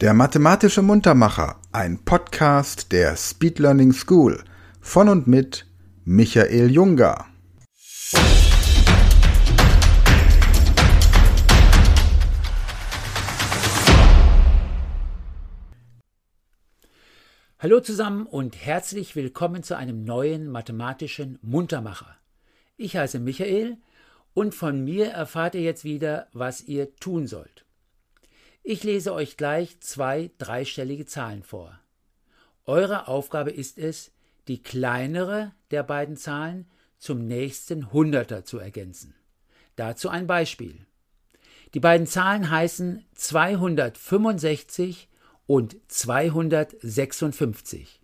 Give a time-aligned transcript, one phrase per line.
[0.00, 4.42] Der mathematische Muntermacher, ein Podcast der Speed Learning School
[4.80, 5.66] von und mit
[6.04, 7.26] Michael Junger.
[17.60, 22.16] Hallo zusammen und herzlich willkommen zu einem neuen mathematischen Muntermacher.
[22.76, 23.76] Ich heiße Michael
[24.34, 27.63] und von mir erfahrt ihr jetzt wieder, was ihr tun sollt.
[28.66, 31.78] Ich lese euch gleich zwei dreistellige Zahlen vor.
[32.64, 34.10] Eure Aufgabe ist es,
[34.48, 36.64] die kleinere der beiden Zahlen
[36.96, 39.14] zum nächsten Hunderter zu ergänzen.
[39.76, 40.78] Dazu ein Beispiel.
[41.74, 45.10] Die beiden Zahlen heißen 265
[45.46, 48.00] und 256.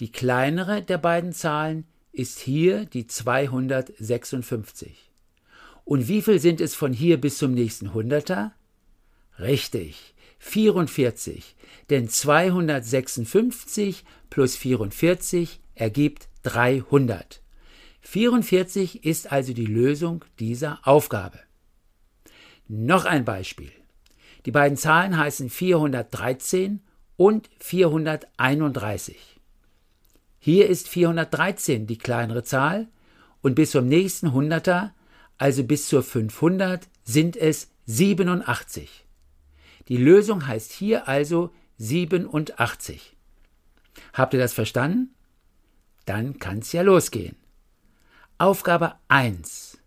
[0.00, 5.10] Die kleinere der beiden Zahlen ist hier die 256.
[5.84, 8.54] Und wie viel sind es von hier bis zum nächsten Hunderter?
[9.38, 11.56] Richtig, 44,
[11.90, 17.42] denn 256 plus 44 ergibt 300.
[18.02, 21.40] 44 ist also die Lösung dieser Aufgabe.
[22.68, 23.72] Noch ein Beispiel.
[24.46, 26.80] Die beiden Zahlen heißen 413
[27.16, 29.16] und 431.
[30.38, 32.88] Hier ist 413 die kleinere Zahl
[33.40, 34.94] und bis zum nächsten Hunderter,
[35.38, 39.03] also bis zur 500, sind es 87.
[39.88, 43.16] Die Lösung heißt hier also 87.
[44.12, 45.14] Habt ihr das verstanden?
[46.06, 47.36] Dann kann's ja losgehen.
[48.38, 49.78] Aufgabe 1.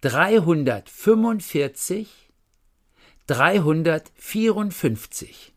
[0.00, 2.30] 345,
[3.26, 5.52] 354.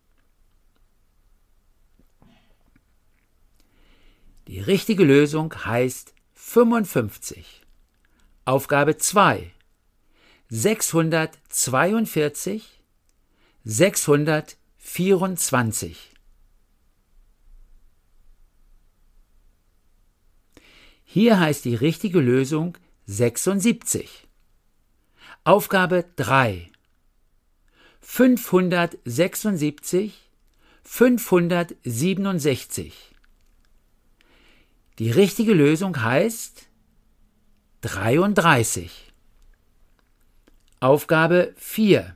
[4.48, 7.62] Die richtige Lösung heißt 55.
[8.46, 9.52] Aufgabe 2.
[10.50, 12.81] 642,
[13.64, 16.16] 624.
[21.04, 22.76] Hier heißt die richtige Lösung
[23.06, 24.28] 76.
[25.44, 26.72] Aufgabe 3.
[28.00, 30.32] 576,
[30.84, 33.12] 567.
[35.00, 36.68] Die richtige Lösung heißt
[37.82, 39.12] 33.
[40.80, 42.16] Aufgabe 4.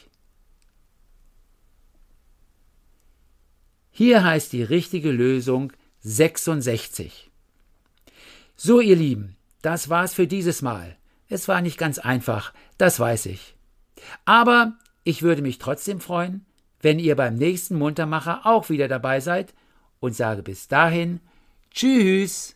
[4.03, 7.29] Hier heißt die richtige Lösung 66.
[8.55, 10.97] So, ihr Lieben, das war's für dieses Mal.
[11.29, 13.55] Es war nicht ganz einfach, das weiß ich.
[14.25, 14.73] Aber
[15.03, 16.47] ich würde mich trotzdem freuen,
[16.79, 19.53] wenn ihr beim nächsten Muntermacher auch wieder dabei seid
[19.99, 21.19] und sage bis dahin
[21.69, 22.55] Tschüss.